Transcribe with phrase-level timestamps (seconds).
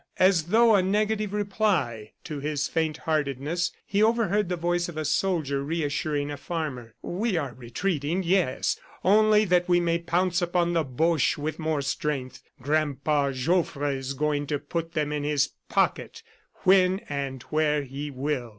[0.17, 5.05] As though a negative reply to his faint heartedness, he overheard the voice of a
[5.05, 10.83] soldier reassuring a farmer: "We are retreating, yes only that we may pounce upon the
[10.83, 12.41] Boches with more strength.
[12.59, 16.23] Grandpa Joffre is going to put them in his pocket
[16.63, 18.49] when and where he will."